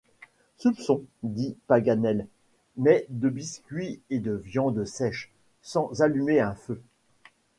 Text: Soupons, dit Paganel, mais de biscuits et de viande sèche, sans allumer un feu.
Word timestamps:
Soupons, 0.57 1.03
dit 1.21 1.55
Paganel, 1.67 2.25
mais 2.75 3.05
de 3.09 3.29
biscuits 3.29 4.01
et 4.09 4.17
de 4.17 4.31
viande 4.31 4.83
sèche, 4.83 5.31
sans 5.61 6.01
allumer 6.01 6.39
un 6.39 6.55
feu. 6.55 6.81